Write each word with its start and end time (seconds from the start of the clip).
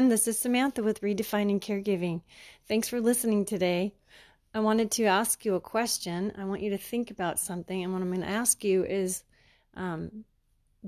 everyone. 0.00 0.16
This 0.16 0.28
is 0.28 0.38
Samantha 0.38 0.82
with 0.82 1.02
Redefining 1.02 1.60
Caregiving. 1.60 2.22
Thanks 2.66 2.88
for 2.88 3.02
listening 3.02 3.44
today. 3.44 3.92
I 4.54 4.60
wanted 4.60 4.90
to 4.92 5.04
ask 5.04 5.44
you 5.44 5.56
a 5.56 5.60
question. 5.60 6.32
I 6.38 6.46
want 6.46 6.62
you 6.62 6.70
to 6.70 6.78
think 6.78 7.10
about 7.10 7.38
something. 7.38 7.84
And 7.84 7.92
what 7.92 8.00
I'm 8.00 8.08
going 8.08 8.22
to 8.22 8.26
ask 8.26 8.64
you 8.64 8.82
is 8.82 9.24
um, 9.74 10.24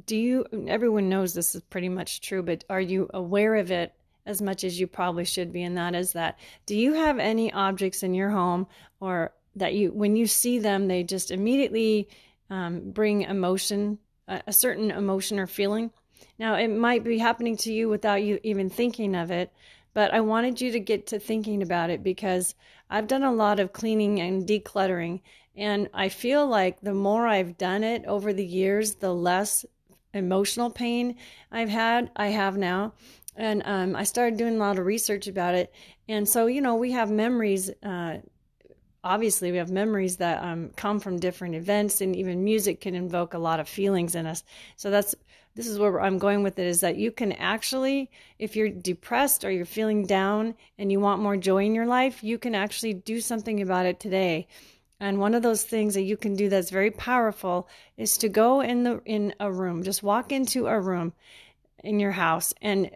Do 0.07 0.17
you, 0.17 0.47
everyone 0.67 1.11
knows 1.11 1.35
this 1.35 1.55
is 1.55 1.61
pretty 1.61 1.91
much 1.91 2.23
true, 2.23 2.43
but 2.43 2.65
are 2.71 2.81
you 2.81 3.11
aware 3.13 3.57
of 3.57 3.71
it 3.71 3.93
as 4.25 4.41
much 4.41 4.65
as 4.65 4.81
you 4.81 4.87
probably 4.87 5.27
should 5.27 5.53
be? 5.53 5.63
And 5.63 5.77
that 5.77 5.95
is 5.95 6.15
that 6.15 6.39
do 6.65 6.75
you 6.75 6.95
have 6.95 7.19
any 7.19 7.53
objects 7.53 8.03
in 8.03 8.15
your 8.15 8.31
home 8.31 8.67
or 8.99 9.35
that 9.57 9.75
you, 9.75 9.93
when 9.93 10.17
you 10.17 10.27
see 10.27 10.59
them, 10.59 10.89
they 10.89 11.05
just 11.05 11.31
immediately 11.31 12.09
um, 12.49 12.93
bring 12.93 13.23
emotion, 13.23 13.99
a, 14.27 14.41
a 14.47 14.53
certain 14.55 14.91
emotion 14.91 15.39
or 15.39 15.47
feeling? 15.47 15.91
Now, 16.39 16.55
it 16.55 16.69
might 16.69 17.05
be 17.05 17.19
happening 17.19 17.57
to 17.59 17.73
you 17.73 17.89
without 17.89 18.23
you 18.23 18.39
even 18.43 18.71
thinking 18.71 19.15
of 19.15 19.31
it, 19.31 19.53
but 19.95 20.13
I 20.13 20.21
wanted 20.21 20.61
you 20.61 20.73
to 20.73 20.81
get 20.81 21.07
to 21.09 21.19
thinking 21.19 21.63
about 21.63 21.91
it 21.91 22.03
because 22.03 22.55
I've 22.89 23.07
done 23.07 23.23
a 23.23 23.33
lot 23.33 23.61
of 23.61 23.73
cleaning 23.73 24.21
and 24.21 24.47
decluttering, 24.47 25.21
and 25.57 25.89
I 25.93 26.09
feel 26.09 26.47
like 26.47 26.81
the 26.81 26.95
more 26.95 27.27
I've 27.27 27.59
done 27.59 27.85
it 27.85 28.05
over 28.07 28.33
the 28.33 28.47
years, 28.47 28.97
the 28.97 29.15
less 29.15 29.65
emotional 30.15 30.71
pain 30.71 31.17
I've 31.51 31.69
had, 31.69 32.11
I 32.17 32.29
have 32.29 32.57
now. 32.57 32.95
And 33.37 33.63
um, 33.65 33.97
I 33.97 34.05
started 34.05 34.37
doing 34.39 34.57
a 34.57 34.59
lot 34.59 34.79
of 34.79 34.85
research 34.85 35.27
about 35.27 35.55
it. 35.55 35.73
And 36.09 36.29
so, 36.29 36.47
you 36.47 36.61
know, 36.61 36.75
we 36.75 36.93
have 36.93 37.11
memories. 37.11 37.71
Uh, 37.83 38.19
obviously, 39.05 39.51
we 39.51 39.59
have 39.59 39.71
memories 39.71 40.17
that 40.17 40.43
um, 40.43 40.71
come 40.77 41.01
from 41.01 41.19
different 41.19 41.55
events, 41.55 42.01
and 42.01 42.15
even 42.17 42.45
music 42.45 42.81
can 42.81 42.95
invoke 42.95 43.35
a 43.35 43.39
lot 43.39 43.61
of 43.61 43.69
feelings 43.69 44.15
in 44.15 44.27
us. 44.27 44.45
So 44.77 44.91
that's 44.91 45.15
this 45.55 45.67
is 45.67 45.79
where 45.79 46.01
I'm 46.01 46.19
going 46.19 46.43
with 46.43 46.59
it 46.59 46.67
is 46.67 46.81
that 46.81 46.97
you 46.97 47.11
can 47.11 47.33
actually, 47.33 48.11
if 48.39 48.57
you're 48.57 48.71
depressed 48.71 49.45
or 49.45 49.51
you're 49.51 49.67
feeling 49.67 50.07
down 50.07 50.55
and 50.79 50.91
you 50.91 50.99
want 50.99 51.21
more 51.21 51.37
joy 51.37 51.65
in 51.65 51.75
your 51.75 51.87
life, 51.87 52.25
you 52.25 52.39
can 52.39 52.55
actually 52.55 52.95
do 52.95 53.21
something 53.21 53.61
about 53.61 53.85
it 53.85 54.01
today. 54.01 54.47
And 54.99 55.19
one 55.19 55.35
of 55.35 55.43
those 55.43 55.63
things 55.63 55.95
that 55.95 56.03
you 56.03 56.17
can 56.17 56.37
do 56.37 56.49
that's 56.49 56.71
very 56.71 56.91
powerful 56.91 57.69
is 57.97 58.17
to 58.19 58.29
go 58.29 58.61
in 58.61 58.85
the 58.85 59.03
in 59.05 59.35
a 59.41 59.53
room, 59.53 59.83
just 59.83 60.03
walk 60.03 60.33
into 60.33 60.69
a 60.69 60.81
room 60.81 61.13
in 61.85 62.01
your 62.01 62.13
house 62.13 62.55
and 62.63 62.91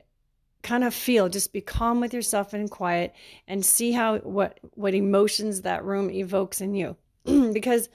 kind 0.62 0.85
of 0.85 0.95
feel 0.95 1.29
just 1.29 1.53
be 1.53 1.61
calm 1.61 2.01
with 2.01 2.12
yourself 2.12 2.53
and 2.53 2.71
quiet 2.71 3.15
and 3.47 3.65
see 3.65 3.93
how 3.93 4.19
what 4.19 4.59
what 4.75 4.95
emotions 4.95 5.63
that 5.63 5.85
room 5.85 6.11
evokes 6.11 6.61
in 6.61 6.75
you 6.75 6.97
because 7.53 7.89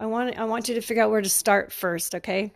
i 0.00 0.06
want 0.06 0.38
i 0.38 0.44
want 0.44 0.68
you 0.68 0.74
to 0.74 0.80
figure 0.80 1.02
out 1.02 1.10
where 1.10 1.20
to 1.20 1.28
start 1.28 1.72
first 1.72 2.14
okay 2.14 2.52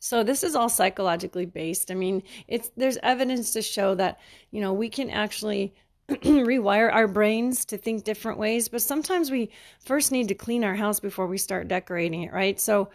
so 0.00 0.22
this 0.22 0.44
is 0.44 0.54
all 0.54 0.68
psychologically 0.68 1.46
based. 1.46 1.90
I 1.90 1.94
mean, 1.94 2.22
it's 2.46 2.70
there's 2.76 2.98
evidence 3.02 3.52
to 3.52 3.62
show 3.62 3.94
that, 3.96 4.20
you 4.50 4.60
know, 4.60 4.72
we 4.72 4.88
can 4.88 5.10
actually 5.10 5.74
rewire 6.08 6.92
our 6.92 7.08
brains 7.08 7.64
to 7.66 7.78
think 7.78 8.04
different 8.04 8.38
ways, 8.38 8.68
but 8.68 8.82
sometimes 8.82 9.30
we 9.30 9.50
first 9.84 10.12
need 10.12 10.28
to 10.28 10.34
clean 10.34 10.64
our 10.64 10.74
house 10.74 11.00
before 11.00 11.26
we 11.26 11.38
start 11.38 11.68
decorating 11.68 12.22
it, 12.22 12.32
right? 12.32 12.60
So 12.60 12.90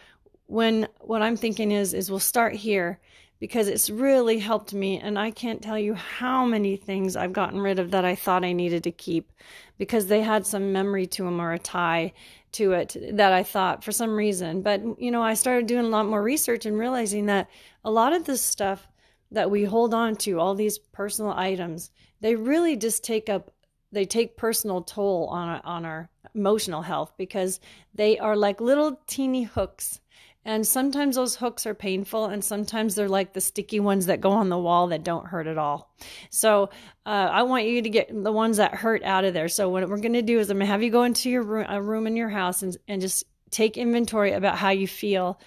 when 0.47 0.87
what 1.01 1.21
I'm 1.21 1.37
thinking 1.37 1.71
is 1.71 1.93
is 1.93 2.09
we'll 2.09 2.19
start 2.19 2.55
here 2.55 2.99
because 3.43 3.67
it's 3.67 3.89
really 3.89 4.39
helped 4.39 4.73
me 4.73 4.97
and 4.97 5.19
I 5.19 5.29
can't 5.29 5.61
tell 5.61 5.77
you 5.77 5.95
how 5.95 6.45
many 6.45 6.77
things 6.77 7.17
I've 7.17 7.33
gotten 7.33 7.59
rid 7.59 7.77
of 7.77 7.91
that 7.91 8.05
I 8.05 8.15
thought 8.15 8.45
I 8.45 8.53
needed 8.53 8.85
to 8.85 8.91
keep 8.91 9.33
because 9.77 10.07
they 10.07 10.21
had 10.21 10.47
some 10.47 10.71
memory 10.71 11.05
to 11.07 11.23
them 11.23 11.41
or 11.41 11.51
a 11.51 11.59
tie 11.59 12.13
to 12.53 12.71
it 12.71 12.95
that 13.11 13.33
I 13.33 13.43
thought 13.43 13.83
for 13.83 13.91
some 13.91 14.15
reason. 14.15 14.61
But, 14.61 14.81
you 14.97 15.11
know, 15.11 15.21
I 15.21 15.33
started 15.33 15.67
doing 15.67 15.83
a 15.83 15.89
lot 15.89 16.05
more 16.05 16.23
research 16.23 16.65
and 16.65 16.79
realizing 16.79 17.25
that 17.25 17.49
a 17.83 17.91
lot 17.91 18.13
of 18.13 18.23
this 18.23 18.41
stuff 18.41 18.87
that 19.29 19.51
we 19.51 19.65
hold 19.65 19.93
on 19.93 20.15
to, 20.15 20.39
all 20.39 20.55
these 20.55 20.77
personal 20.77 21.33
items, 21.33 21.91
they 22.21 22.37
really 22.37 22.77
just 22.77 23.03
take 23.03 23.27
up, 23.27 23.51
they 23.91 24.05
take 24.05 24.37
personal 24.37 24.83
toll 24.83 25.27
on, 25.27 25.59
on 25.65 25.83
our 25.83 26.09
emotional 26.33 26.81
health 26.81 27.11
because 27.17 27.59
they 27.93 28.17
are 28.19 28.37
like 28.37 28.61
little 28.61 29.01
teeny 29.05 29.43
hooks 29.43 29.99
and 30.45 30.67
sometimes 30.67 31.15
those 31.15 31.35
hooks 31.35 31.65
are 31.65 31.73
painful, 31.73 32.25
and 32.25 32.43
sometimes 32.43 32.95
they're 32.95 33.07
like 33.07 33.33
the 33.33 33.41
sticky 33.41 33.79
ones 33.79 34.07
that 34.07 34.19
go 34.19 34.31
on 34.31 34.49
the 34.49 34.57
wall 34.57 34.87
that 34.87 35.03
don't 35.03 35.27
hurt 35.27 35.47
at 35.47 35.57
all. 35.57 35.93
So 36.29 36.69
uh, 37.05 37.09
I 37.31 37.43
want 37.43 37.65
you 37.65 37.81
to 37.81 37.89
get 37.89 38.09
the 38.11 38.31
ones 38.31 38.57
that 38.57 38.75
hurt 38.75 39.03
out 39.03 39.23
of 39.23 39.33
there. 39.33 39.47
So 39.47 39.69
what 39.69 39.87
we're 39.87 39.97
going 39.97 40.13
to 40.13 40.21
do 40.21 40.39
is 40.39 40.49
I'm 40.49 40.57
going 40.57 40.67
to 40.67 40.71
have 40.71 40.83
you 40.83 40.89
go 40.89 41.03
into 41.03 41.29
your 41.29 41.43
room, 41.43 41.65
a 41.69 41.81
room 41.81 42.07
in 42.07 42.17
your 42.17 42.29
house 42.29 42.61
and, 42.61 42.75
and 42.87 43.01
just 43.01 43.23
take 43.51 43.77
inventory 43.77 44.33
about 44.33 44.57
how 44.57 44.71
you 44.71 44.87
feel 44.87 45.39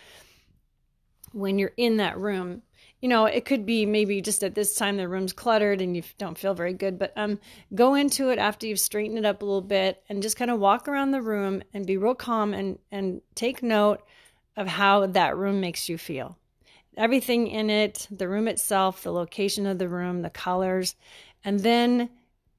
when 1.32 1.58
you're 1.58 1.72
in 1.76 1.98
that 1.98 2.18
room. 2.18 2.62
You 3.02 3.10
know, 3.10 3.26
it 3.26 3.44
could 3.44 3.66
be 3.66 3.84
maybe 3.84 4.22
just 4.22 4.42
at 4.42 4.54
this 4.54 4.74
time 4.74 4.96
the 4.96 5.06
room's 5.06 5.34
cluttered 5.34 5.82
and 5.82 5.94
you 5.94 6.02
don't 6.16 6.38
feel 6.38 6.54
very 6.54 6.72
good, 6.72 6.98
but 6.98 7.12
um, 7.16 7.38
go 7.74 7.94
into 7.94 8.30
it 8.30 8.38
after 8.38 8.66
you've 8.66 8.80
straightened 8.80 9.18
it 9.18 9.26
up 9.26 9.42
a 9.42 9.44
little 9.44 9.60
bit 9.60 10.02
and 10.08 10.22
just 10.22 10.38
kind 10.38 10.50
of 10.50 10.58
walk 10.58 10.88
around 10.88 11.10
the 11.10 11.20
room 11.20 11.62
and 11.74 11.86
be 11.86 11.98
real 11.98 12.14
calm 12.14 12.54
and 12.54 12.78
and 12.90 13.20
take 13.34 13.62
note 13.62 14.02
of 14.56 14.66
how 14.66 15.06
that 15.06 15.36
room 15.36 15.60
makes 15.60 15.88
you 15.88 15.98
feel. 15.98 16.38
Everything 16.96 17.46
in 17.46 17.68
it, 17.68 18.08
the 18.10 18.28
room 18.28 18.48
itself, 18.48 19.02
the 19.02 19.12
location 19.12 19.66
of 19.66 19.78
the 19.78 19.88
room, 19.88 20.22
the 20.22 20.30
colors, 20.30 20.94
and 21.44 21.60
then 21.60 22.08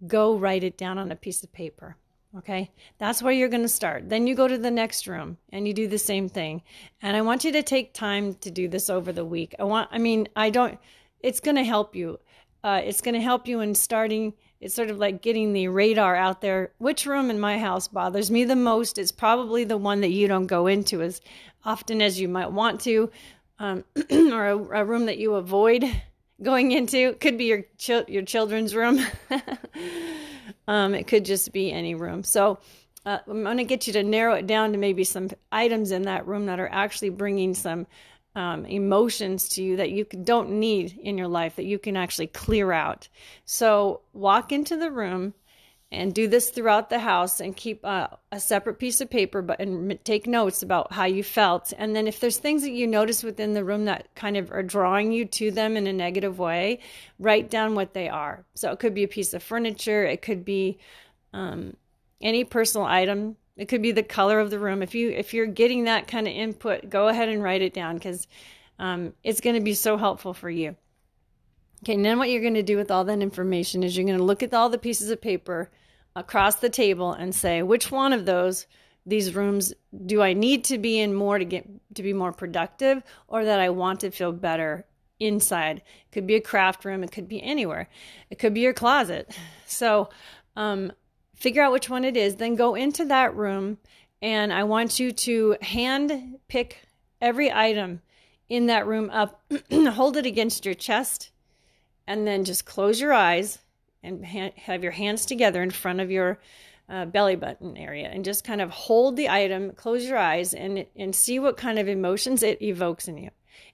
go 0.06 0.38
write 0.38 0.64
it 0.64 0.78
down 0.78 0.98
on 0.98 1.12
a 1.12 1.16
piece 1.16 1.44
of 1.44 1.52
paper. 1.52 1.98
Okay, 2.38 2.70
that's 3.00 3.24
where 3.24 3.34
you're 3.34 3.50
going 3.50 3.64
to 3.64 3.68
start. 3.68 4.10
Then 4.10 4.28
you 4.28 4.36
go 4.36 4.48
to 4.48 4.58
the 4.58 4.70
next 4.70 5.08
room 5.08 5.38
and 5.52 5.68
you 5.68 5.74
do 5.74 5.88
the 5.88 5.98
same 5.98 6.30
thing. 6.30 6.62
And 7.02 7.18
I 7.18 7.22
want 7.22 7.44
you 7.44 7.52
to 7.54 7.64
take 7.64 7.94
time 7.94 8.36
to 8.36 8.52
do 8.52 8.68
this 8.68 8.90
over 8.90 9.12
the 9.12 9.26
week. 9.26 9.56
I 9.58 9.64
want, 9.64 9.90
I 9.92 9.98
mean, 9.98 10.28
I 10.36 10.52
don't, 10.52 10.78
it's 11.22 11.40
going 11.40 11.56
to 11.56 11.64
help 11.64 11.96
you. 11.96 12.20
Uh, 12.64 12.82
it's 12.84 13.02
going 13.02 13.16
to 13.16 13.22
help 13.22 13.48
you 13.48 13.62
in 13.62 13.74
starting 13.74 14.34
it's 14.60 14.74
sort 14.74 14.90
of 14.90 14.98
like 14.98 15.22
getting 15.22 15.54
the 15.54 15.68
radar 15.68 16.16
out 16.16 16.42
there. 16.42 16.72
Which 16.78 17.06
room 17.06 17.30
in 17.30 17.40
my 17.40 17.60
house 17.60 17.88
bothers 17.88 18.32
me 18.32 18.44
the 18.44 18.56
most? 18.56 18.98
It's 18.98 19.12
probably 19.12 19.64
the 19.64 19.78
one 19.78 20.02
that 20.02 20.10
you 20.10 20.28
don't 20.28 20.48
go 20.48 20.68
into 20.68 21.02
as 21.02 21.22
often 21.64 22.02
as 22.02 22.20
you 22.20 22.28
might 22.28 22.52
want 22.52 22.82
to, 22.82 23.12
um, 23.60 23.84
or 24.12 24.48
a, 24.48 24.58
a, 24.58 24.86
room 24.86 25.06
that 25.06 25.18
you 25.18 25.36
avoid 25.36 25.84
going 26.42 26.72
into. 26.72 26.98
It 26.98 27.20
could 27.20 27.38
be 27.38 27.46
your 27.46 27.64
ch- 27.78 28.08
your 28.08 28.24
children's 28.24 28.74
room. 28.74 29.00
um, 30.68 30.96
it 30.96 31.08
could 31.08 31.26
just 31.26 31.52
be 31.52 31.72
any 31.72 31.94
room. 31.94 32.24
So 32.24 32.58
uh, 33.06 33.20
I'm 33.28 33.44
going 33.44 33.58
to 33.58 33.64
get 33.64 33.88
you 33.88 33.94
to 33.94 34.04
narrow 34.04 34.34
it 34.36 34.48
down 34.48 34.72
to 34.72 34.78
maybe 34.78 35.04
some 35.04 35.30
items 35.52 35.92
in 35.92 36.04
that 36.04 36.28
room 36.28 36.48
that 36.48 36.60
are 36.60 36.70
actually 36.72 37.10
bringing 37.10 37.54
some 37.54 37.88
um, 38.38 38.68
emotions 38.68 39.50
to 39.50 39.64
you 39.64 39.78
that 39.78 39.90
you 39.90 40.06
don't 40.06 40.52
need 40.52 40.98
in 41.02 41.18
your 41.18 41.28
life 41.28 41.56
that 41.56 41.66
you 41.66 41.80
can 41.80 41.98
actually 41.98 42.28
clear 42.28 42.72
out. 42.72 43.10
So 43.46 44.02
walk 44.14 44.52
into 44.52 44.78
the 44.78 44.92
room 44.92 45.34
and 45.92 46.14
do 46.14 46.28
this 46.28 46.52
throughout 46.52 46.92
the 46.92 47.00
house 47.00 47.40
and 47.40 47.56
keep 47.56 47.84
a, 47.84 48.16
a 48.32 48.40
separate 48.40 48.78
piece 48.78 49.02
of 49.02 49.10
paper 49.10 49.42
but 49.42 49.60
and 49.60 49.98
take 50.06 50.28
notes 50.28 50.62
about 50.62 50.94
how 50.94 51.06
you 51.06 51.24
felt. 51.24 51.74
And 51.80 51.96
then 51.96 52.08
if 52.08 52.20
there's 52.20 52.38
things 52.38 52.62
that 52.62 52.74
you 52.74 52.86
notice 52.86 53.24
within 53.24 53.54
the 53.54 53.64
room 53.64 53.86
that 53.86 54.14
kind 54.14 54.38
of 54.38 54.52
are 54.52 54.62
drawing 54.62 55.12
you 55.12 55.26
to 55.26 55.50
them 55.50 55.76
in 55.76 55.88
a 55.88 55.94
negative 55.94 56.38
way 56.38 56.82
write 57.18 57.50
down 57.50 57.74
what 57.74 57.96
they 57.96 58.08
are. 58.08 58.46
So 58.54 58.72
it 58.72 58.78
could 58.78 58.94
be 58.94 59.04
a 59.04 59.08
piece 59.08 59.34
of 59.34 59.42
furniture. 59.42 60.06
It 60.06 60.22
could 60.22 60.46
be 60.46 60.78
um, 61.34 61.76
any 62.22 62.44
personal 62.44 62.86
item 62.86 63.36
it 63.58 63.68
could 63.68 63.82
be 63.82 63.92
the 63.92 64.04
color 64.04 64.40
of 64.40 64.50
the 64.50 64.60
room. 64.60 64.82
If 64.82 64.96
you 64.96 65.10
if 65.10 65.34
you're 65.34 65.48
getting 65.48 65.86
that 65.86 66.08
kind 66.08 66.28
of 66.28 66.34
input, 66.34 66.90
go 66.90 67.08
ahead 67.08 67.30
and 67.30 67.44
write 67.44 67.62
it 67.62 67.74
down 67.74 67.96
because 67.96 68.28
um, 68.80 69.14
it's 69.24 69.42
going 69.42 69.56
to 69.56 69.62
be 69.62 69.74
so 69.74 69.98
helpful 69.98 70.34
for 70.34 70.50
you. 70.50 70.76
Okay, 71.84 71.94
and 71.94 72.06
then 72.06 72.18
what 72.18 72.30
you're 72.30 72.42
going 72.42 72.54
to 72.56 72.64
do 72.64 72.78
with 72.78 72.92
all 72.92 73.04
that 73.06 73.22
information 73.22 73.84
is 73.84 73.96
you're 73.96 74.06
going 74.06 74.18
to 74.18 74.24
look 74.24 74.44
at 74.44 74.54
all 74.54 74.70
the 74.70 74.78
pieces 74.78 75.10
of 75.10 75.22
paper 75.22 75.70
across 76.16 76.56
the 76.56 76.70
table 76.70 77.14
and 77.14 77.34
say 77.36 77.62
which 77.62 77.92
one 77.92 78.14
of 78.14 78.26
those 78.26 78.66
these 79.06 79.36
rooms 79.36 79.74
do 80.06 80.22
I 80.22 80.34
need 80.34 80.66
to 80.66 80.78
be 80.78 81.00
in 81.00 81.14
more 81.14 81.40
to 81.40 81.46
get 81.46 81.66
to 81.96 82.04
be 82.04 82.14
more 82.14 82.34
productive 82.34 83.04
or 83.28 83.46
that 83.46 83.60
I 83.60 83.70
want 83.70 84.02
to 84.02 84.12
feel 84.12 84.32
better 84.32 84.86
inside. 85.20 85.78
It 85.78 86.12
could 86.12 86.28
be 86.28 86.36
a 86.36 86.42
craft 86.42 86.86
room, 86.86 87.04
it 87.04 87.12
could 87.12 87.28
be 87.28 87.42
anywhere. 87.42 87.90
It 88.30 88.38
could 88.38 88.54
be 88.54 88.62
your 88.62 88.74
closet. 88.74 89.36
So, 89.66 90.10
um, 90.56 90.92
figure 91.38 91.64
out 91.64 91.72
which 91.72 91.90
one 91.90 92.04
it 92.04 92.18
is, 92.18 92.36
then 92.36 92.56
go 92.56 92.76
into 92.76 93.06
that 93.06 93.36
room 93.36 93.78
and 94.22 94.52
I 94.52 94.64
want 94.64 95.00
you 95.00 95.12
to 95.12 95.56
hand 95.62 96.40
pick 96.48 96.82
every 97.22 97.52
item 97.52 98.02
in 98.50 98.68
that 98.68 98.88
room 98.88 99.10
up, 99.12 99.44
hold 99.72 100.18
it 100.18 100.26
against 100.26 100.66
your 100.66 100.74
chest, 100.74 101.32
and 102.08 102.26
then 102.26 102.44
just 102.44 102.66
close 102.66 103.00
your 103.00 103.14
eyes 103.14 103.60
and 104.02 104.26
ha- 104.26 104.54
have 104.56 104.84
your 104.84 104.94
hands 104.94 105.26
together 105.26 105.62
in 105.62 105.70
front 105.70 106.00
of 106.00 106.10
your 106.10 106.40
uh, 106.90 107.06
belly 107.06 107.36
button 107.36 107.76
area 107.76 108.08
and 108.08 108.24
just 108.24 108.46
kind 108.46 108.62
of 108.62 108.70
hold 108.70 109.18
the 109.18 109.30
item, 109.30 109.72
close 109.72 110.06
your 110.06 110.18
eyes, 110.18 110.54
and, 110.54 110.86
and 110.96 111.14
see 111.14 111.38
what 111.38 111.58
kind 111.58 111.78
of 111.78 111.88
emotions 111.88 112.42
it 112.42 112.62
evokes 112.62 113.08
in 113.08 113.18
you. 113.18 113.30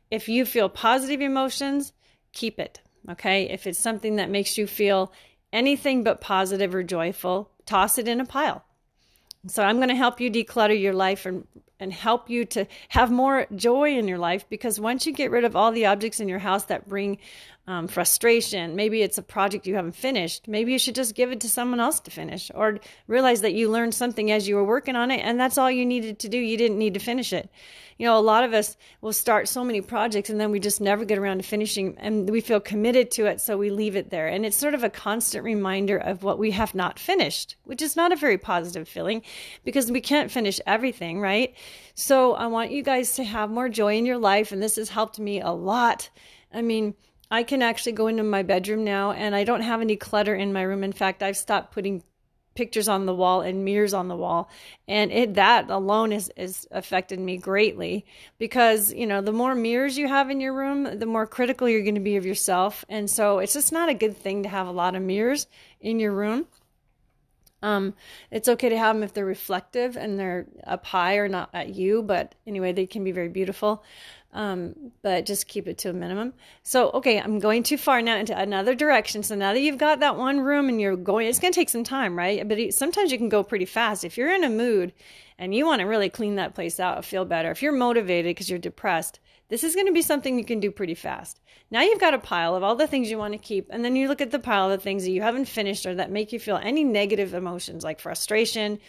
If 0.10 0.27
you 0.27 0.45
feel 0.45 0.69
positive 0.69 1.21
emotions, 1.21 1.94
keep 2.33 2.60
it. 2.60 2.81
Okay. 3.10 3.50
If 3.50 3.68
it's 3.68 3.80
something 3.80 4.15
that 4.15 4.30
makes 4.30 4.57
you 4.57 4.65
feel 4.65 5.12
anything 5.51 6.04
but 6.04 6.21
positive 6.21 6.74
or 6.74 6.83
joyful, 6.83 7.51
toss 7.65 7.98
it 7.98 8.07
in 8.07 8.19
a 8.19 8.25
pile. 8.25 8.65
So 9.48 9.63
I'm 9.63 9.77
going 9.77 9.89
to 9.89 9.95
help 9.95 10.21
you 10.21 10.31
declutter 10.31 10.80
your 10.80 10.94
life 10.94 11.25
and 11.25 11.45
and 11.83 11.94
help 11.94 12.30
you 12.30 12.45
to 12.45 12.65
have 12.89 13.12
more 13.12 13.45
joy 13.56 13.95
in 13.95 14.07
your 14.07 14.18
life 14.18 14.50
because 14.50 14.80
once 14.80 15.06
you 15.06 15.13
get 15.13 15.30
rid 15.30 15.44
of 15.44 15.56
all 15.56 15.71
the 15.71 15.85
objects 15.85 16.19
in 16.19 16.27
your 16.27 16.39
house 16.39 16.65
that 16.65 16.89
bring 16.89 17.19
um, 17.65 17.88
frustration. 17.88 18.75
Maybe 18.75 19.01
it's 19.01 19.18
a 19.18 19.21
project 19.21 19.68
you 19.68 19.75
haven't 19.75 19.95
finished. 19.95 20.47
Maybe 20.47 20.74
you 20.74 20.80
should 20.80 20.95
just 20.95 21.15
give 21.15 21.31
it 21.31 21.39
to 21.41 21.50
someone 21.50 21.80
else 21.80 22.01
to 22.01 22.12
finish 22.12 22.51
or 22.53 22.80
realize 23.07 23.41
that 23.41 23.53
you 23.53 23.69
learned 23.69 23.95
something 23.95 24.31
as 24.31 24.47
you 24.47 24.56
were 24.56 24.65
working 24.65 24.95
on 24.97 25.12
it 25.12 25.21
and 25.21 25.39
that's 25.39 25.57
all 25.57 25.71
you 25.71 25.85
needed 25.85 26.19
to 26.19 26.30
do. 26.30 26.38
You 26.38 26.57
didn't 26.57 26.77
need 26.77 26.94
to 26.95 27.00
finish 27.00 27.31
it. 27.31 27.50
You 27.97 28.07
know, 28.07 28.18
a 28.18 28.21
lot 28.21 28.44
of 28.44 28.53
us 28.53 28.75
will 29.01 29.13
start 29.13 29.47
so 29.47 29.63
many 29.63 29.79
projects 29.79 30.29
and 30.29 30.41
then 30.41 30.51
we 30.51 30.59
just 30.59 30.81
never 30.81 31.06
get 31.06 31.18
around 31.18 31.38
to 31.38 31.44
finishing 31.44 31.95
and 32.00 32.29
we 32.29 32.41
feel 32.41 32.59
committed 32.59 33.12
to 33.12 33.27
it, 33.27 33.39
so 33.39 33.57
we 33.57 33.69
leave 33.69 33.95
it 33.95 34.09
there. 34.09 34.27
And 34.27 34.45
it's 34.45 34.57
sort 34.57 34.74
of 34.74 34.83
a 34.83 34.89
constant 34.89 35.45
reminder 35.45 35.97
of 35.97 36.24
what 36.24 36.39
we 36.39 36.51
have 36.51 36.75
not 36.75 37.00
finished, 37.00 37.56
which 37.63 37.81
is 37.81 37.95
not 37.95 38.12
a 38.12 38.18
very 38.18 38.38
positive 38.38 38.89
feeling 38.89 39.21
because 39.63 39.91
we 39.91 40.01
can't 40.01 40.31
finish 40.31 40.59
everything, 40.65 41.21
right? 41.21 41.56
So 41.95 42.33
I 42.33 42.47
want 42.47 42.71
you 42.71 42.83
guys 42.83 43.15
to 43.15 43.23
have 43.23 43.49
more 43.49 43.69
joy 43.69 43.97
in 43.97 44.05
your 44.05 44.17
life 44.17 44.51
and 44.51 44.61
this 44.61 44.75
has 44.77 44.89
helped 44.89 45.19
me 45.19 45.41
a 45.41 45.51
lot. 45.51 46.09
I 46.53 46.61
mean, 46.61 46.95
I 47.31 47.43
can 47.43 47.61
actually 47.61 47.93
go 47.93 48.07
into 48.07 48.23
my 48.23 48.43
bedroom 48.43 48.83
now 48.83 49.11
and 49.11 49.35
I 49.35 49.43
don't 49.43 49.61
have 49.61 49.81
any 49.81 49.95
clutter 49.95 50.35
in 50.35 50.53
my 50.53 50.61
room. 50.61 50.83
In 50.83 50.91
fact, 50.91 51.23
I've 51.23 51.37
stopped 51.37 51.73
putting 51.73 52.03
pictures 52.55 52.87
on 52.87 53.05
the 53.05 53.15
wall 53.15 53.41
and 53.41 53.65
mirrors 53.65 53.93
on 53.93 54.07
the 54.07 54.15
wall 54.15 54.49
and 54.87 55.11
it 55.11 55.33
that 55.35 55.69
alone 55.69 56.11
has, 56.11 56.29
has 56.37 56.67
affected 56.71 57.19
me 57.19 57.37
greatly 57.37 58.05
because 58.37 58.93
you 58.93 59.07
know 59.07 59.21
the 59.21 59.31
more 59.31 59.55
mirrors 59.55 59.97
you 59.97 60.07
have 60.07 60.29
in 60.29 60.39
your 60.39 60.53
room 60.53 60.99
the 60.99 61.05
more 61.05 61.25
critical 61.25 61.67
you're 61.67 61.81
going 61.81 61.95
to 61.95 62.01
be 62.01 62.15
of 62.15 62.25
yourself 62.25 62.85
and 62.89 63.09
so 63.09 63.39
it's 63.39 63.53
just 63.53 63.71
not 63.71 63.89
a 63.89 63.93
good 63.93 64.15
thing 64.15 64.43
to 64.43 64.49
have 64.49 64.67
a 64.67 64.71
lot 64.71 64.95
of 64.95 65.01
mirrors 65.01 65.47
in 65.81 65.99
your 65.99 66.11
room 66.11 66.45
um, 67.63 67.95
it's 68.30 68.48
okay 68.48 68.69
to 68.69 68.77
have 68.77 68.95
them 68.95 69.01
if 69.01 69.13
they're 69.13 69.25
reflective 69.25 69.98
and 69.98 70.19
they're 70.19 70.45
up 70.68 70.86
high 70.86 71.15
or 71.15 71.27
not 71.27 71.50
at 71.54 71.74
you 71.74 72.04
but 72.04 72.36
anyway 72.45 72.71
they 72.71 72.86
can 72.86 73.04
be 73.04 73.12
very 73.12 73.30
beautiful 73.30 73.83
um, 74.33 74.92
but 75.01 75.25
just 75.25 75.48
keep 75.48 75.68
it 75.68 75.77
to 75.80 75.92
a 75.92 75.94
minimum. 75.94 76.33
So, 76.63 76.89
okay, 76.92 77.19
I'm 77.19 77.39
going 77.39 77.62
too 77.62 77.77
far 77.77 78.01
now 78.01 78.18
into 78.18 78.38
another 78.38 78.74
direction. 78.74 79.21
So 79.21 79.36
now 79.36 79.54
that 79.54 79.60
you've 79.60 79.77
got 79.77 80.00
that 80.00 80.18
one 80.18 80.39
room 80.39 80.69
and 80.69 80.81
you're 80.81 80.95
going, 80.95 81.27
it's 81.27 81.39
going 81.39 81.54
to 81.54 81.60
take 81.60 81.69
some 81.69 81.83
time, 81.83 82.18
right? 82.18 82.48
But 82.48 82.74
sometimes 82.74 83.12
you 83.12 83.18
can 83.18 83.30
go 83.30 83.44
pretty 83.44 83.65
fast. 83.65 84.04
If 84.04 84.18
you're 84.18 84.33
in 84.33 84.44
a 84.44 84.50
mood 84.50 84.92
and 85.38 85.54
you 85.54 85.65
want 85.65 85.81
to 85.81 85.86
really 85.86 86.10
clean 86.10 86.36
that 86.36 86.56
place 86.56 86.80
out, 86.80 87.06
feel 87.06 87.25
better, 87.25 87.51
if 87.51 87.62
you're 87.62 87.71
motivated 87.71 88.31
because 88.31 88.50
you're 88.50 88.60
depressed, 88.60 89.19
this 89.53 89.63
is 89.63 89.75
going 89.75 89.85
to 89.85 89.94
be 89.94 90.01
something 90.01 90.39
you 90.39 90.44
can 90.44 90.59
do 90.59 90.71
pretty 90.71 90.95
fast. 90.95 91.39
Now 91.69 91.83
you've 91.83 92.00
got 92.00 92.15
a 92.15 92.17
pile 92.17 92.55
of 92.55 92.63
all 92.63 92.75
the 92.75 92.88
things 92.88 93.11
you 93.11 93.19
want 93.19 93.33
to 93.33 93.38
keep, 93.38 93.67
and 93.69 93.85
then 93.85 93.95
you 93.95 94.07
look 94.07 94.19
at 94.19 94.31
the 94.31 94.39
pile 94.39 94.71
of 94.71 94.81
things 94.81 95.03
that 95.03 95.11
you 95.11 95.21
haven't 95.21 95.45
finished 95.45 95.85
or 95.85 95.94
that 95.94 96.09
make 96.09 96.33
you 96.33 96.39
feel 96.39 96.57
any 96.57 96.83
negative 96.83 97.35
emotions 97.35 97.83
like 97.83 98.00
frustration 98.00 98.79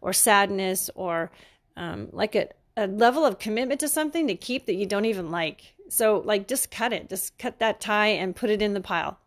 or 0.00 0.12
sadness 0.12 0.90
or 0.94 1.32
um, 1.76 2.08
like 2.12 2.36
a, 2.36 2.50
a 2.76 2.86
level 2.86 3.24
of 3.24 3.40
commitment 3.40 3.80
to 3.80 3.88
something 3.88 4.28
to 4.28 4.36
keep 4.36 4.66
that 4.66 4.76
you 4.76 4.86
don't 4.86 5.06
even 5.06 5.32
like. 5.32 5.74
So, 5.88 6.22
like, 6.24 6.46
just 6.46 6.70
cut 6.70 6.92
it. 6.92 7.08
Just 7.08 7.36
cut 7.36 7.58
that 7.58 7.80
tie 7.80 8.06
and 8.06 8.36
put 8.36 8.48
it 8.48 8.62
in 8.62 8.74
the 8.74 8.80
pile. 8.80 9.18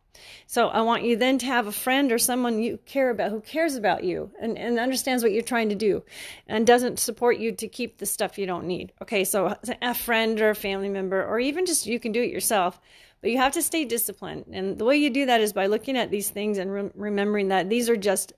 So, 0.48 0.70
I 0.70 0.82
want 0.82 1.04
you 1.04 1.16
then 1.16 1.38
to 1.40 1.46
have 1.46 1.68
a 1.68 1.72
friend 1.72 2.12
or 2.12 2.18
someone 2.18 2.60
you 2.60 2.80
care 2.86 3.10
about 3.10 3.32
who 3.32 3.42
cares 3.42 3.76
about 3.76 4.04
you 4.04 4.32
and, 4.40 4.58
and 4.58 4.80
understands 4.80 5.24
what 5.24 5.32
you're 5.32 5.42
trying 5.42 5.70
to 5.70 5.76
do 5.76 6.04
and 6.48 6.66
doesn't 6.66 7.00
support 7.00 7.38
you 7.38 7.52
to 7.54 7.68
keep 7.68 7.98
the 7.98 8.06
stuff 8.06 8.38
you 8.38 8.46
don't 8.46 8.66
need. 8.66 8.92
Okay, 9.02 9.24
so 9.24 9.56
a 9.82 9.94
friend 9.94 10.40
or 10.42 10.50
a 10.50 10.56
family 10.56 10.90
member, 10.90 11.26
or 11.26 11.40
even 11.40 11.66
just 11.66 11.86
you 11.86 12.00
can 12.00 12.12
do 12.12 12.22
it 12.22 12.32
yourself. 12.32 12.80
But 13.22 13.32
you 13.32 13.38
have 13.38 13.54
to 13.54 13.62
stay 13.64 13.86
disciplined. 13.86 14.46
And 14.52 14.78
the 14.78 14.86
way 14.86 14.98
you 14.98 15.10
do 15.10 15.26
that 15.26 15.42
is 15.42 15.52
by 15.52 15.66
looking 15.66 15.98
at 15.98 16.12
these 16.12 16.30
things 16.30 16.60
and 16.60 16.72
re- 16.72 16.92
remembering 16.94 17.48
that 17.48 17.70
these 17.70 17.90
are 17.90 17.98
just 17.98 18.34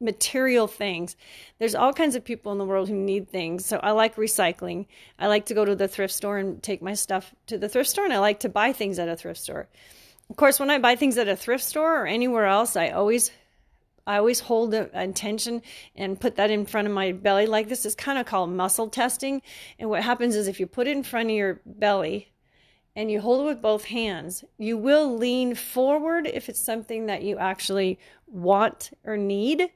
material 0.00 0.66
things. 0.66 1.16
There's 1.58 1.74
all 1.74 1.92
kinds 1.92 2.14
of 2.14 2.24
people 2.24 2.52
in 2.52 2.58
the 2.58 2.64
world 2.64 2.88
who 2.88 2.94
need 2.94 3.28
things. 3.28 3.66
So 3.66 3.78
I 3.82 3.92
like 3.92 4.16
recycling. 4.16 4.86
I 5.18 5.26
like 5.26 5.46
to 5.46 5.54
go 5.54 5.64
to 5.64 5.74
the 5.74 5.88
thrift 5.88 6.14
store 6.14 6.38
and 6.38 6.62
take 6.62 6.82
my 6.82 6.94
stuff 6.94 7.34
to 7.46 7.58
the 7.58 7.68
thrift 7.68 7.90
store, 7.90 8.04
and 8.04 8.12
I 8.12 8.18
like 8.18 8.40
to 8.40 8.48
buy 8.48 8.72
things 8.72 8.98
at 8.98 9.08
a 9.08 9.16
thrift 9.16 9.40
store. 9.40 9.68
Of 10.30 10.36
course, 10.36 10.60
when 10.60 10.70
I 10.70 10.78
buy 10.78 10.96
things 10.96 11.18
at 11.18 11.28
a 11.28 11.36
thrift 11.36 11.64
store 11.64 12.02
or 12.02 12.06
anywhere 12.06 12.46
else, 12.46 12.76
I 12.76 12.90
always 12.90 13.30
I 14.06 14.16
always 14.16 14.40
hold 14.40 14.72
an 14.72 14.88
intention 14.94 15.60
and 15.94 16.18
put 16.18 16.36
that 16.36 16.50
in 16.50 16.64
front 16.64 16.88
of 16.88 16.94
my 16.94 17.12
belly 17.12 17.44
like 17.44 17.68
this 17.68 17.84
is 17.84 17.94
kind 17.94 18.18
of 18.18 18.24
called 18.24 18.50
muscle 18.50 18.88
testing. 18.88 19.42
And 19.78 19.90
what 19.90 20.02
happens 20.02 20.34
is 20.34 20.48
if 20.48 20.58
you 20.58 20.66
put 20.66 20.86
it 20.86 20.96
in 20.96 21.02
front 21.02 21.28
of 21.28 21.36
your 21.36 21.60
belly 21.66 22.32
and 22.96 23.10
you 23.10 23.20
hold 23.20 23.42
it 23.42 23.44
with 23.44 23.60
both 23.60 23.84
hands, 23.84 24.44
you 24.56 24.78
will 24.78 25.14
lean 25.14 25.54
forward 25.54 26.26
if 26.26 26.48
it's 26.48 26.58
something 26.58 27.06
that 27.06 27.22
you 27.22 27.36
actually 27.36 27.98
want 28.26 28.92
or 29.04 29.18
need 29.18 29.70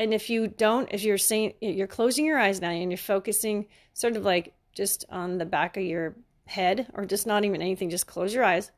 and 0.00 0.14
if 0.14 0.30
you 0.30 0.48
don't, 0.48 0.88
if 0.92 1.02
you're 1.02 1.18
saying 1.18 1.52
you're 1.60 1.86
closing 1.86 2.24
your 2.24 2.38
eyes 2.38 2.58
now 2.62 2.70
and 2.70 2.90
you're 2.90 2.96
focusing 2.96 3.66
sort 3.92 4.16
of 4.16 4.24
like 4.24 4.54
just 4.74 5.04
on 5.10 5.36
the 5.36 5.44
back 5.44 5.76
of 5.76 5.82
your 5.82 6.16
head 6.46 6.86
or 6.94 7.04
just 7.04 7.26
not 7.26 7.44
even 7.44 7.60
anything, 7.60 7.90
just 7.90 8.06
close 8.06 8.32
your 8.32 8.42
eyes, 8.42 8.70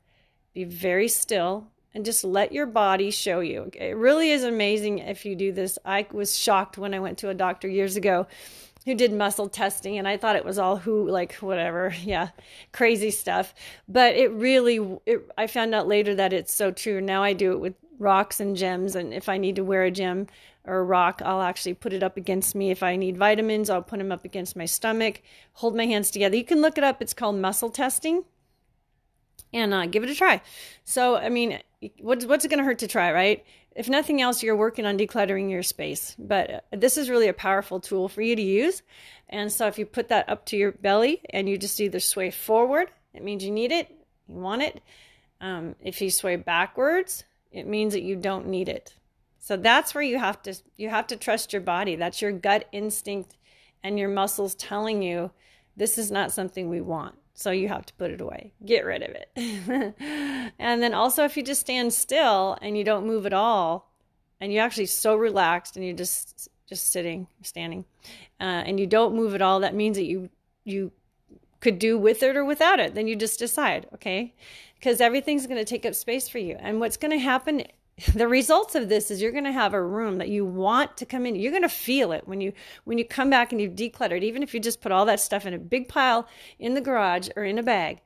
be 0.54 0.64
very 0.64 1.08
still, 1.08 1.68
and 1.94 2.04
just 2.04 2.24
let 2.24 2.52
your 2.52 2.66
body 2.66 3.10
show 3.10 3.40
you. 3.40 3.70
It 3.74 3.96
really 3.96 4.30
is 4.30 4.44
amazing 4.44 4.98
if 4.98 5.24
you 5.24 5.36
do 5.36 5.52
this. 5.52 5.78
I 5.84 6.06
was 6.10 6.38
shocked 6.38 6.78
when 6.78 6.94
I 6.94 7.00
went 7.00 7.18
to 7.18 7.28
a 7.28 7.34
doctor 7.34 7.68
years 7.68 7.96
ago 7.96 8.26
who 8.84 8.94
did 8.94 9.12
muscle 9.12 9.48
testing 9.48 9.98
and 9.98 10.08
I 10.08 10.16
thought 10.16 10.36
it 10.36 10.44
was 10.44 10.58
all 10.58 10.76
who 10.76 11.08
like 11.08 11.34
whatever 11.34 11.94
yeah 12.02 12.30
crazy 12.72 13.12
stuff 13.12 13.54
but 13.88 14.16
it 14.16 14.32
really 14.32 14.98
it, 15.06 15.30
I 15.38 15.46
found 15.46 15.72
out 15.72 15.86
later 15.86 16.16
that 16.16 16.32
it's 16.32 16.52
so 16.52 16.72
true 16.72 17.00
now 17.00 17.22
I 17.22 17.32
do 17.32 17.52
it 17.52 17.60
with 17.60 17.74
rocks 18.00 18.40
and 18.40 18.56
gems 18.56 18.96
and 18.96 19.14
if 19.14 19.28
I 19.28 19.38
need 19.38 19.54
to 19.54 19.62
wear 19.62 19.84
a 19.84 19.90
gem 19.92 20.26
or 20.64 20.78
a 20.78 20.84
rock, 20.84 21.20
I'll 21.24 21.42
actually 21.42 21.74
put 21.74 21.92
it 21.92 22.02
up 22.02 22.16
against 22.16 22.54
me. 22.54 22.70
If 22.70 22.82
I 22.82 22.96
need 22.96 23.16
vitamins, 23.16 23.68
I'll 23.68 23.82
put 23.82 23.98
them 23.98 24.12
up 24.12 24.24
against 24.24 24.56
my 24.56 24.64
stomach, 24.64 25.20
hold 25.54 25.74
my 25.74 25.86
hands 25.86 26.10
together. 26.10 26.36
You 26.36 26.44
can 26.44 26.60
look 26.60 26.78
it 26.78 26.84
up. 26.84 27.02
It's 27.02 27.14
called 27.14 27.36
muscle 27.36 27.70
testing 27.70 28.24
and 29.52 29.74
uh, 29.74 29.86
give 29.86 30.02
it 30.02 30.10
a 30.10 30.14
try. 30.14 30.40
So, 30.84 31.16
I 31.16 31.28
mean, 31.28 31.60
what's, 32.00 32.24
what's 32.24 32.44
it 32.44 32.48
going 32.48 32.58
to 32.58 32.64
hurt 32.64 32.80
to 32.80 32.88
try, 32.88 33.12
right? 33.12 33.44
If 33.74 33.88
nothing 33.88 34.20
else, 34.20 34.42
you're 34.42 34.56
working 34.56 34.84
on 34.84 34.98
decluttering 34.98 35.50
your 35.50 35.62
space. 35.62 36.14
But 36.18 36.50
uh, 36.50 36.60
this 36.72 36.96
is 36.96 37.08
really 37.08 37.28
a 37.28 37.34
powerful 37.34 37.80
tool 37.80 38.08
for 38.08 38.22
you 38.22 38.36
to 38.36 38.42
use. 38.42 38.82
And 39.28 39.52
so, 39.52 39.66
if 39.66 39.78
you 39.78 39.86
put 39.86 40.08
that 40.08 40.28
up 40.28 40.46
to 40.46 40.56
your 40.56 40.72
belly 40.72 41.22
and 41.30 41.48
you 41.48 41.56
just 41.58 41.80
either 41.80 42.00
sway 42.00 42.30
forward, 42.30 42.90
it 43.14 43.22
means 43.22 43.44
you 43.44 43.50
need 43.50 43.72
it, 43.72 43.90
you 44.28 44.36
want 44.36 44.62
it. 44.62 44.80
Um, 45.40 45.74
if 45.82 46.00
you 46.00 46.10
sway 46.10 46.36
backwards, 46.36 47.24
it 47.50 47.66
means 47.66 47.94
that 47.94 48.02
you 48.02 48.16
don't 48.16 48.46
need 48.46 48.68
it. 48.68 48.94
So 49.38 49.56
that's 49.56 49.94
where 49.94 50.04
you 50.04 50.18
have 50.18 50.40
to 50.42 50.54
you 50.76 50.88
have 50.88 51.08
to 51.08 51.16
trust 51.16 51.52
your 51.52 51.62
body. 51.62 51.96
That's 51.96 52.22
your 52.22 52.30
gut 52.30 52.68
instinct 52.70 53.36
and 53.82 53.98
your 53.98 54.08
muscles 54.08 54.54
telling 54.54 55.02
you 55.02 55.32
this 55.76 55.98
is 55.98 56.10
not 56.10 56.30
something 56.30 56.68
we 56.68 56.80
want. 56.80 57.16
So 57.34 57.50
you 57.50 57.68
have 57.68 57.86
to 57.86 57.94
put 57.94 58.10
it 58.10 58.20
away. 58.20 58.52
Get 58.64 58.84
rid 58.84 59.02
of 59.02 59.10
it. 59.10 59.94
and 60.58 60.82
then 60.82 60.94
also 60.94 61.24
if 61.24 61.36
you 61.36 61.42
just 61.42 61.62
stand 61.62 61.92
still 61.92 62.58
and 62.60 62.76
you 62.76 62.84
don't 62.84 63.06
move 63.06 63.26
at 63.26 63.32
all 63.32 63.90
and 64.40 64.52
you're 64.52 64.64
actually 64.64 64.86
so 64.86 65.14
relaxed 65.14 65.76
and 65.76 65.84
you're 65.84 65.96
just 65.96 66.48
just 66.68 66.90
sitting, 66.90 67.26
standing, 67.42 67.84
uh, 68.40 68.44
and 68.64 68.80
you 68.80 68.86
don't 68.86 69.14
move 69.14 69.34
at 69.34 69.42
all, 69.42 69.60
that 69.60 69.74
means 69.74 69.96
that 69.96 70.04
you 70.04 70.30
you 70.64 70.92
could 71.60 71.78
do 71.78 71.96
with 71.96 72.22
it 72.22 72.36
or 72.36 72.44
without 72.44 72.80
it. 72.80 72.94
Then 72.94 73.06
you 73.06 73.16
just 73.16 73.38
decide, 73.38 73.86
okay? 73.94 74.34
Because 74.74 75.00
everything's 75.00 75.46
going 75.46 75.58
to 75.58 75.64
take 75.64 75.86
up 75.86 75.94
space 75.94 76.28
for 76.28 76.38
you. 76.38 76.56
And 76.58 76.80
what's 76.80 76.96
going 76.96 77.12
to 77.12 77.18
happen 77.18 77.64
the 78.14 78.28
results 78.28 78.74
of 78.74 78.88
this 78.88 79.10
is 79.10 79.20
you're 79.20 79.32
going 79.32 79.44
to 79.44 79.52
have 79.52 79.74
a 79.74 79.82
room 79.82 80.18
that 80.18 80.28
you 80.28 80.44
want 80.44 80.96
to 80.96 81.06
come 81.06 81.26
in. 81.26 81.36
You're 81.36 81.52
going 81.52 81.62
to 81.62 81.68
feel 81.68 82.12
it 82.12 82.26
when 82.26 82.40
you 82.40 82.52
when 82.84 82.98
you 82.98 83.04
come 83.04 83.30
back 83.30 83.52
and 83.52 83.60
you've 83.60 83.74
decluttered 83.74 84.22
even 84.22 84.42
if 84.42 84.54
you 84.54 84.60
just 84.60 84.80
put 84.80 84.92
all 84.92 85.04
that 85.06 85.20
stuff 85.20 85.46
in 85.46 85.54
a 85.54 85.58
big 85.58 85.88
pile 85.88 86.26
in 86.58 86.74
the 86.74 86.80
garage 86.80 87.28
or 87.36 87.44
in 87.44 87.58
a 87.58 87.62
bag. 87.62 88.00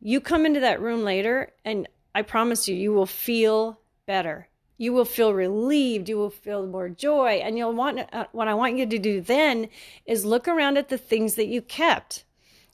You 0.00 0.20
come 0.20 0.46
into 0.46 0.60
that 0.60 0.80
room 0.80 1.02
later 1.04 1.52
and 1.64 1.88
i 2.14 2.22
promise 2.22 2.68
you 2.68 2.74
you 2.74 2.92
will 2.92 3.06
feel 3.06 3.78
better. 4.06 4.48
You 4.78 4.92
will 4.92 5.04
feel 5.04 5.32
relieved. 5.32 6.08
You 6.08 6.18
will 6.18 6.30
feel 6.30 6.66
more 6.66 6.90
joy. 6.90 7.40
And 7.42 7.56
you'll 7.56 7.72
want 7.72 8.00
uh, 8.12 8.26
what 8.32 8.48
i 8.48 8.54
want 8.54 8.78
you 8.78 8.86
to 8.86 8.98
do 8.98 9.20
then 9.20 9.68
is 10.06 10.24
look 10.24 10.48
around 10.48 10.78
at 10.78 10.88
the 10.88 10.98
things 10.98 11.34
that 11.34 11.46
you 11.46 11.60
kept 11.60 12.24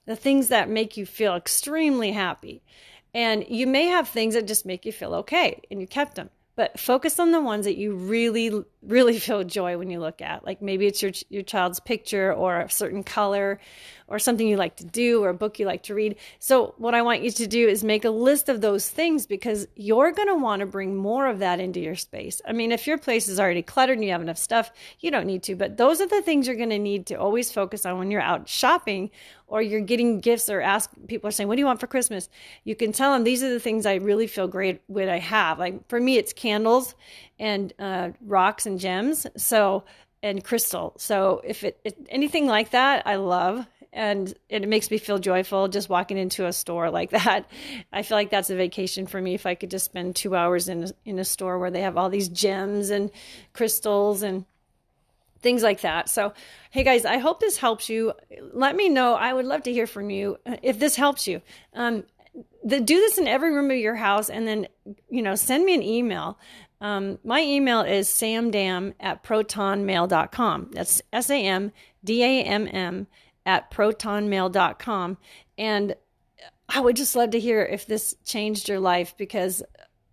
the 0.04 0.16
things 0.16 0.49
that 0.49 0.69
make 0.69 0.97
you 0.97 1.07
feel 1.07 1.37
extremely 1.37 2.11
happy. 2.11 2.61
And 3.14 3.45
you 3.49 3.69
may 3.69 3.87
have 3.87 4.09
things 4.09 4.35
that 4.35 4.49
just 4.49 4.66
make 4.66 4.85
you 4.85 4.90
feel 4.90 5.14
okay 5.14 5.61
and 5.71 5.81
you 5.81 5.87
kept 5.87 6.16
them 6.16 6.31
but 6.62 6.78
focus 6.78 7.19
on 7.19 7.33
the 7.33 7.40
ones 7.40 7.64
that 7.64 7.76
you 7.76 7.92
really 7.92 8.62
really 8.83 9.19
feel 9.19 9.42
joy 9.42 9.76
when 9.78 9.90
you 9.90 9.99
look 9.99 10.23
at. 10.23 10.45
Like 10.45 10.62
maybe 10.62 10.87
it's 10.87 11.02
your 11.02 11.11
your 11.28 11.42
child's 11.42 11.81
picture 11.81 12.33
or 12.33 12.61
a 12.61 12.71
certain 12.71 13.02
color 13.02 13.59
or 14.07 14.21
something 14.21 14.47
you 14.47 14.57
like 14.57 14.76
to 14.76 14.85
do 14.85 15.25
or 15.25 15.31
a 15.31 15.35
book 15.35 15.59
you 15.59 15.66
like 15.66 15.85
to 15.85 15.95
read. 15.95 16.16
So 16.38 16.75
what 16.78 16.95
i 16.95 17.02
want 17.02 17.23
you 17.23 17.31
to 17.33 17.47
do 17.49 17.66
is 17.66 17.83
make 17.83 18.04
a 18.04 18.11
list 18.11 18.49
of 18.49 18.61
those 18.61 18.88
things 18.88 19.26
because 19.26 19.66
you're 19.75 20.12
going 20.12 20.28
to 20.28 20.37
want 20.37 20.61
to 20.61 20.66
bring 20.66 20.95
more 20.95 21.26
of 21.26 21.40
that 21.40 21.59
into 21.59 21.81
your 21.81 21.97
space. 21.97 22.40
I 22.47 22.52
mean 22.52 22.71
if 22.71 22.87
your 22.87 22.99
place 22.99 23.26
is 23.26 23.40
already 23.40 23.62
cluttered 23.62 23.97
and 23.97 24.04
you 24.04 24.12
have 24.12 24.23
enough 24.23 24.38
stuff 24.38 24.71
you 25.00 25.11
don't 25.11 25.26
need 25.26 25.42
to 25.45 25.57
but 25.57 25.78
those 25.78 26.00
are 26.00 26.09
the 26.09 26.23
things 26.23 26.47
you're 26.47 26.57
going 26.57 26.71
to 26.71 26.78
need 26.78 27.07
to 27.07 27.14
always 27.14 27.50
focus 27.50 27.85
on 27.85 27.99
when 27.99 28.12
you're 28.12 28.21
out 28.21 28.49
shopping 28.49 29.11
or 29.52 29.61
you're 29.61 29.82
getting 29.82 30.18
gifts 30.18 30.49
or 30.49 30.62
ask 30.62 30.90
people 31.06 31.28
are 31.28 31.30
saying 31.30 31.47
what 31.47 31.56
do 31.56 31.61
you 31.61 31.66
want 31.66 31.78
for 31.78 31.87
christmas? 31.87 32.30
You 32.64 32.75
can 32.75 32.90
tell 32.90 33.12
them 33.12 33.23
these 33.23 33.42
are 33.42 33.50
the 33.50 33.61
things 33.61 33.85
i 33.85 33.97
really 33.97 34.26
feel 34.26 34.49
great 34.49 34.80
with 34.88 35.09
i 35.09 35.18
have. 35.18 35.59
Like 35.59 35.87
for 35.88 36.00
me 36.00 36.16
it's 36.16 36.32
candles 36.32 36.94
and 37.38 37.73
uh, 37.78 38.11
rocks 38.23 38.64
and 38.66 38.80
gems 38.80 39.26
so 39.37 39.85
and 40.23 40.42
crystal. 40.42 40.94
So 40.97 41.42
if 41.44 41.64
it, 41.64 41.78
it 41.85 41.97
anything 42.09 42.47
like 42.47 42.71
that 42.71 43.06
i 43.06 43.16
love 43.16 43.66
and 43.92 44.32
it 44.49 44.66
makes 44.66 44.90
me 44.90 44.97
feel 44.97 45.18
joyful 45.18 45.68
just 45.68 45.90
walking 45.90 46.16
into 46.16 46.47
a 46.47 46.52
store 46.52 46.90
like 46.90 47.11
that. 47.18 47.47
I 47.92 48.02
feel 48.02 48.16
like 48.16 48.30
that's 48.30 48.49
a 48.49 48.56
vacation 48.56 49.06
for 49.06 49.21
me 49.21 49.35
if 49.35 49.44
I 49.44 49.54
could 49.54 49.71
just 49.71 49.85
spend 49.85 50.16
two 50.16 50.35
hours 50.35 50.68
in 50.68 50.90
in 51.04 51.18
a 51.18 51.25
store 51.25 51.59
where 51.59 51.71
they 51.71 51.82
have 51.82 51.99
all 51.99 52.09
these 52.09 52.28
gems 52.28 52.88
and 52.88 53.11
crystals 53.52 54.23
and 54.23 54.47
things 55.42 55.62
like 55.62 55.82
that. 55.82 56.08
So, 56.08 56.32
hey 56.70 56.84
guys, 56.84 57.04
I 57.04 57.18
hope 57.18 57.40
this 57.40 57.58
helps 57.58 57.88
you. 57.88 58.12
Let 58.52 58.76
me 58.76 58.88
know. 58.88 59.14
I 59.14 59.32
would 59.32 59.44
love 59.44 59.64
to 59.64 59.72
hear 59.72 59.87
from 59.87 60.11
you 60.11 60.38
if 60.62 60.78
this 60.78 60.96
helps 60.96 61.26
you. 61.26 61.42
Um, 61.75 62.04
the, 62.64 62.80
do 62.80 62.94
this 62.94 63.18
in 63.18 63.28
every 63.28 63.52
room 63.52 63.70
of 63.70 63.76
your 63.76 63.96
house 63.96 64.30
and 64.30 64.46
then, 64.46 64.68
you 65.11 65.22
know, 65.22 65.34
send 65.34 65.64
me 65.64 65.75
an 65.75 65.82
email. 65.82 66.38
Um, 66.80 67.18
my 67.25 67.40
email 67.40 67.82
is 67.82 68.08
samdam 68.08 68.94
at 68.99 69.22
protonmail.com. 69.22 70.70
That's 70.72 71.02
S 71.12 71.30
A 71.30 71.37
M 71.37 71.72
D 72.02 72.22
A 72.22 72.42
M 72.44 72.68
M 72.68 73.06
at 73.44 73.70
protonmail.com. 73.70 75.18
And 75.58 75.94
I 76.68 76.80
would 76.80 76.96
just 76.96 77.14
love 77.14 77.30
to 77.30 77.40
hear 77.40 77.62
if 77.62 77.87
this 77.87 78.16
changed 78.25 78.68
your 78.68 78.80
life 78.80 79.14
because 79.16 79.62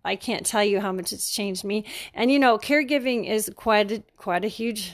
I 0.04 0.16
can't 0.16 0.46
tell 0.46 0.64
you 0.64 0.80
how 0.80 0.92
much 0.92 1.12
it's 1.12 1.30
changed 1.30 1.64
me. 1.64 1.84
And 2.14 2.30
you 2.30 2.38
know, 2.38 2.58
caregiving 2.58 3.28
is 3.28 3.50
quite 3.56 3.92
a, 3.92 4.02
quite 4.16 4.44
a 4.44 4.48
huge 4.48 4.92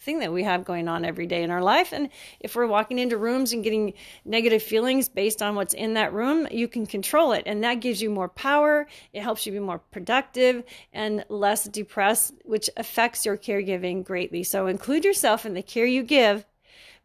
thing 0.00 0.20
that 0.20 0.32
we 0.32 0.42
have 0.42 0.64
going 0.64 0.88
on 0.88 1.04
every 1.04 1.26
day 1.26 1.42
in 1.42 1.50
our 1.50 1.62
life. 1.62 1.92
And 1.92 2.08
if 2.40 2.56
we're 2.56 2.66
walking 2.66 2.98
into 2.98 3.18
rooms 3.18 3.52
and 3.52 3.62
getting 3.62 3.92
negative 4.24 4.62
feelings 4.62 5.08
based 5.08 5.42
on 5.42 5.54
what's 5.54 5.74
in 5.74 5.94
that 5.94 6.14
room, 6.14 6.48
you 6.50 6.68
can 6.68 6.86
control 6.86 7.32
it. 7.32 7.42
And 7.44 7.62
that 7.64 7.80
gives 7.80 8.00
you 8.00 8.08
more 8.08 8.28
power. 8.28 8.86
It 9.12 9.22
helps 9.22 9.44
you 9.44 9.52
be 9.52 9.58
more 9.58 9.78
productive 9.78 10.64
and 10.92 11.24
less 11.28 11.64
depressed, 11.64 12.34
which 12.44 12.70
affects 12.78 13.26
your 13.26 13.36
caregiving 13.36 14.02
greatly. 14.02 14.42
So 14.42 14.68
include 14.68 15.04
yourself 15.04 15.44
in 15.44 15.52
the 15.52 15.62
care 15.62 15.86
you 15.86 16.02
give 16.02 16.46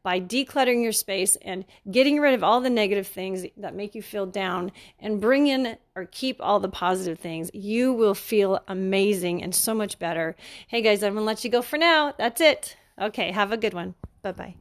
by 0.02 0.22
decluttering 0.22 0.84
your 0.84 0.92
space 0.92 1.36
and 1.42 1.66
getting 1.90 2.20
rid 2.20 2.36
of 2.36 2.44
all 2.44 2.62
the 2.62 2.70
negative 2.70 3.08
things 3.08 3.46
that 3.58 3.74
make 3.74 3.96
you 3.96 4.04
feel 4.04 4.28
down 4.28 4.72
and 5.00 5.20
bring 5.20 5.48
in 5.48 5.75
or 5.96 6.06
keep 6.06 6.38
all 6.40 6.60
the 6.60 6.70
positive 6.70 7.18
things, 7.18 7.50
you 7.56 7.92
will 7.92 8.14
feel 8.14 8.62
amazing 8.68 9.42
and 9.42 9.54
so 9.56 9.74
much 9.74 9.98
better. 9.98 10.36
Hey 10.68 10.84
guys, 10.84 11.02
I'm 11.04 11.16
to 11.16 11.22
let 11.22 11.44
you 11.44 11.50
go 11.50 11.64
for 11.64 11.78
now. 11.78 12.14
That's 12.18 12.40
it. 12.40 12.78
Okay, 13.00 13.32
have 13.32 13.52
a 13.52 13.58
good 13.58 13.74
one. 13.74 13.96
Bye 14.22 14.32
bye. 14.32 14.56